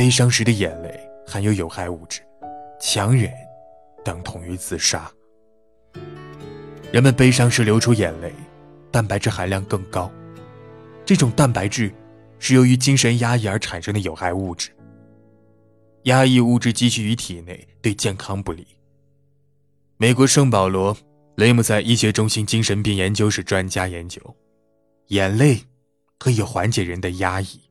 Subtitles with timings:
[0.00, 2.22] 悲伤时的眼泪含有有害物质
[2.80, 3.30] 强忍
[4.02, 5.12] 等同于自杀。
[6.90, 8.32] 人们悲伤时流出眼泪
[8.90, 10.10] 蛋白质含量更高。
[11.04, 11.92] 这种蛋白质
[12.38, 14.70] 是由于精神压抑而产生的有害物质。
[16.04, 18.66] 压抑物质积蓄于体内对健康不利。
[19.98, 20.96] 美国圣保罗
[21.34, 24.18] 雷姆在医学中心精神病研究室专家研究
[25.08, 25.60] 眼泪
[26.16, 27.69] 可以缓解人的压抑